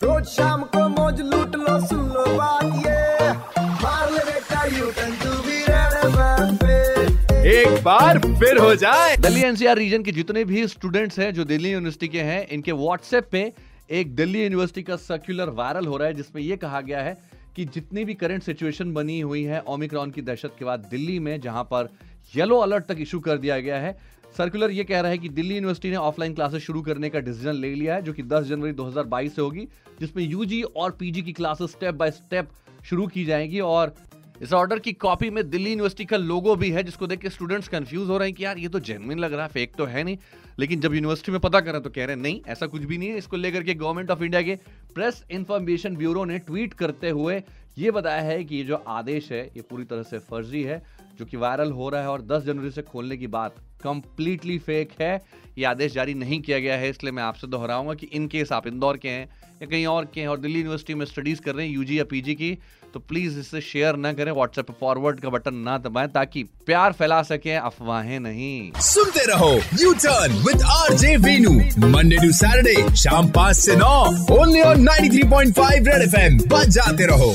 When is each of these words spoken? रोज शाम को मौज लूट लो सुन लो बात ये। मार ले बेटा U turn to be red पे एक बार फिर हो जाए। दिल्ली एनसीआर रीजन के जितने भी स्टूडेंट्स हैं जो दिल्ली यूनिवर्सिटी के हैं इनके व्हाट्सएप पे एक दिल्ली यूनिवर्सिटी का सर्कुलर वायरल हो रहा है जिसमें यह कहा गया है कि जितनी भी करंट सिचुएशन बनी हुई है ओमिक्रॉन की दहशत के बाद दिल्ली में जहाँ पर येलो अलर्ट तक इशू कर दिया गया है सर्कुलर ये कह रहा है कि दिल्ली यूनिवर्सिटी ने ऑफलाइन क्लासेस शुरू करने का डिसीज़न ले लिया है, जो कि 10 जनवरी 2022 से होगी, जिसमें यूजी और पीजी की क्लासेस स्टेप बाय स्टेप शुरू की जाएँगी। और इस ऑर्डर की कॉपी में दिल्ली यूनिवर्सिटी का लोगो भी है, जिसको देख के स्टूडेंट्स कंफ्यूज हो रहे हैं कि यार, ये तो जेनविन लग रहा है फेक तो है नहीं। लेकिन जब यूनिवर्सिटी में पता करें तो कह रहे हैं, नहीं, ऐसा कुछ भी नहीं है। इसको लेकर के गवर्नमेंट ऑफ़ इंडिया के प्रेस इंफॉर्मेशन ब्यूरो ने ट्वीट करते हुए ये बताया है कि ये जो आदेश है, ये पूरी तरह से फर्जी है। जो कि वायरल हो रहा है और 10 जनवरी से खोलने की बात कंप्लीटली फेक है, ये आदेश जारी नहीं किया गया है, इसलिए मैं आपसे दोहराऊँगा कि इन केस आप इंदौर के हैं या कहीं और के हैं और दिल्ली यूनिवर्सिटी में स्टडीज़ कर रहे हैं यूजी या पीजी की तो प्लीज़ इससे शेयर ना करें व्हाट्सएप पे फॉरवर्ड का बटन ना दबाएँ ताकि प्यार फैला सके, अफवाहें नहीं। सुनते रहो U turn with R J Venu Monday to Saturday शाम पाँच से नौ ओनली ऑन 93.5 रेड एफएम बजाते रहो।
रोज 0.00 0.24
शाम 0.26 0.62
को 0.64 0.88
मौज 0.88 1.20
लूट 1.20 1.54
लो 1.56 1.78
सुन 1.86 2.00
लो 2.08 2.24
बात 2.34 2.64
ये। 2.86 3.30
मार 3.82 4.10
ले 4.12 4.20
बेटा 4.24 4.64
U 4.76 4.90
turn 4.96 5.14
to 5.22 5.30
be 5.46 5.56
red 5.68 6.58
पे 6.60 7.48
एक 7.52 7.82
बार 7.84 8.18
फिर 8.18 8.58
हो 8.58 8.74
जाए। 8.82 9.16
दिल्ली 9.16 9.40
एनसीआर 9.44 9.76
रीजन 9.78 10.02
के 10.02 10.12
जितने 10.12 10.44
भी 10.44 10.66
स्टूडेंट्स 10.68 11.18
हैं 11.18 11.32
जो 11.34 11.44
दिल्ली 11.44 11.72
यूनिवर्सिटी 11.72 12.08
के 12.08 12.20
हैं 12.28 12.46
इनके 12.48 12.72
व्हाट्सएप 12.72 13.28
पे 13.32 13.42
एक 14.00 14.14
दिल्ली 14.16 14.42
यूनिवर्सिटी 14.42 14.82
का 14.82 14.96
सर्कुलर 15.08 15.50
वायरल 15.58 15.86
हो 15.86 15.96
रहा 15.96 16.08
है 16.08 16.14
जिसमें 16.14 16.42
यह 16.42 16.56
कहा 16.56 16.80
गया 16.80 17.00
है 17.02 17.16
कि 17.56 17.64
जितनी 17.64 18.04
भी 18.04 18.14
करंट 18.14 18.42
सिचुएशन 18.42 18.92
बनी 18.94 19.20
हुई 19.20 19.42
है 19.44 19.62
ओमिक्रॉन 19.66 20.10
की 20.10 20.22
दहशत 20.22 20.54
के 20.58 20.64
बाद 20.64 20.86
दिल्ली 20.90 21.18
में 21.18 21.40
जहाँ 21.40 21.64
पर 21.72 21.88
येलो 22.34 22.58
अलर्ट 22.60 22.86
तक 22.86 23.00
इशू 23.00 23.20
कर 23.20 23.38
दिया 23.38 23.58
गया 23.60 23.78
है 23.80 23.96
सर्कुलर 24.36 24.70
ये 24.70 24.84
कह 24.84 25.00
रहा 25.00 25.10
है 25.10 25.18
कि 25.18 25.28
दिल्ली 25.28 25.54
यूनिवर्सिटी 25.54 25.90
ने 25.90 25.96
ऑफलाइन 25.96 26.34
क्लासेस 26.34 26.62
शुरू 26.62 26.82
करने 26.82 27.10
का 27.10 27.20
डिसीज़न 27.20 27.52
ले 27.52 27.74
लिया 27.74 27.94
है, 27.94 28.02
जो 28.02 28.12
कि 28.12 28.22
10 28.22 28.44
जनवरी 28.44 28.72
2022 28.72 29.36
से 29.36 29.42
होगी, 29.42 29.68
जिसमें 30.00 30.24
यूजी 30.24 30.62
और 30.62 30.90
पीजी 30.90 31.22
की 31.22 31.32
क्लासेस 31.32 31.70
स्टेप 31.70 31.94
बाय 31.94 32.10
स्टेप 32.10 32.48
शुरू 32.84 33.06
की 33.06 33.24
जाएँगी। 33.24 33.60
और 33.60 33.94
इस 34.42 34.52
ऑर्डर 34.52 34.78
की 34.78 34.92
कॉपी 34.92 35.30
में 35.30 35.50
दिल्ली 35.50 35.70
यूनिवर्सिटी 35.70 36.04
का 36.04 36.16
लोगो 36.16 36.56
भी 36.56 36.70
है, 36.70 36.82
जिसको 36.82 37.06
देख 37.06 37.18
के 37.18 37.30
स्टूडेंट्स 37.30 37.68
कंफ्यूज 37.68 38.08
हो 38.08 38.18
रहे 38.18 38.28
हैं 38.28 38.34
कि 38.34 38.44
यार, 38.44 38.58
ये 38.58 38.68
तो 38.68 38.80
जेनविन 38.80 39.18
लग 39.18 39.32
रहा 39.32 39.42
है 39.42 39.48
फेक 39.48 39.74
तो 39.74 39.84
है 39.84 40.04
नहीं। 40.04 40.18
लेकिन 40.58 40.80
जब 40.80 40.94
यूनिवर्सिटी 40.94 41.32
में 41.32 41.40
पता 41.40 41.60
करें 41.60 41.80
तो 41.80 41.90
कह 41.90 42.04
रहे 42.04 42.16
हैं, 42.16 42.22
नहीं, 42.22 42.40
ऐसा 42.48 42.66
कुछ 42.66 42.82
भी 42.82 42.98
नहीं 42.98 43.08
है। 43.08 43.18
इसको 43.18 43.36
लेकर 43.36 43.62
के 43.62 43.74
गवर्नमेंट 43.74 44.10
ऑफ़ 44.10 44.22
इंडिया 44.22 44.42
के 44.42 44.58
प्रेस 44.94 45.24
इंफॉर्मेशन 45.30 45.96
ब्यूरो 45.96 46.24
ने 46.24 46.38
ट्वीट 46.38 46.74
करते 46.74 47.10
हुए 47.10 47.42
ये 47.78 47.90
बताया 47.90 48.22
है 48.22 48.44
कि 48.44 48.56
ये 48.56 48.64
जो 48.64 48.74
आदेश 48.74 49.32
है, 49.32 49.46
ये 49.46 49.62
पूरी 49.62 49.84
तरह 49.84 50.02
से 50.02 50.18
फर्जी 50.18 50.62
है। 50.62 50.82
जो 51.18 51.24
कि 51.24 51.36
वायरल 51.36 51.70
हो 51.72 51.88
रहा 51.88 52.00
है 52.02 52.08
और 52.08 52.22
10 52.22 52.44
जनवरी 52.46 52.70
से 52.70 52.82
खोलने 52.82 53.16
की 53.16 53.26
बात 53.28 53.54
कंप्लीटली 53.82 54.58
फेक 54.58 54.92
है, 55.00 55.20
ये 55.58 55.64
आदेश 55.64 55.92
जारी 55.92 56.14
नहीं 56.14 56.40
किया 56.40 56.58
गया 56.58 56.76
है, 56.76 56.88
इसलिए 56.90 57.12
मैं 57.12 57.22
आपसे 57.22 57.46
दोहराऊँगा 57.46 57.94
कि 57.94 58.06
इन 58.12 58.26
केस 58.28 58.52
आप 58.52 58.66
इंदौर 58.66 58.96
के 58.96 59.08
हैं 59.08 59.28
या 59.62 59.66
कहीं 59.66 59.86
और 59.86 60.04
के 60.14 60.20
हैं 60.20 60.28
और 60.28 60.38
दिल्ली 60.38 60.58
यूनिवर्सिटी 60.58 60.94
में 60.94 61.04
स्टडीज़ 61.06 61.40
कर 61.40 61.54
रहे 61.54 61.66
हैं 61.66 61.74
यूजी 61.74 61.98
या 61.98 62.04
पीजी 62.04 62.34
की 62.34 62.58
तो 62.94 63.00
प्लीज़ 63.00 63.38
इससे 63.38 63.60
शेयर 63.60 63.96
ना 63.96 64.12
करें 64.12 64.30
व्हाट्सएप 64.32 64.66
पे 64.66 64.74
फॉरवर्ड 64.80 65.20
का 65.20 65.30
बटन 65.30 65.54
ना 65.64 65.76
दबाएँ 65.78 66.08
ताकि 66.08 66.42
प्यार 66.66 66.92
फैला 66.92 67.22
सके, 67.22 67.52
अफवाहें 67.52 68.18
नहीं। 68.20 68.70
सुनते 68.84 69.24
रहो 69.32 69.50
U 69.80 69.92
turn 69.94 70.36
with 70.46 70.62
R 70.74 70.94
J 70.94 71.16
Venu 71.18 71.52
Monday 71.88 72.16
to 72.16 72.32
Saturday 72.34 72.96
शाम 72.96 73.30
पाँच 73.32 73.56
से 73.56 73.76
नौ 73.76 73.98
ओनली 74.38 74.60
ऑन 74.62 74.88
93.5 74.88 75.88
रेड 75.88 76.02
एफएम 76.02 76.38
बजाते 76.48 77.06
रहो। 77.06 77.32